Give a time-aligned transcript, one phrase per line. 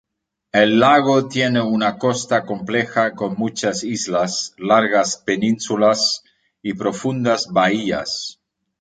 [0.51, 6.23] El lago tiene una costa compleja con muchas islas, largas penínsulas
[6.63, 8.41] y profundas bahías.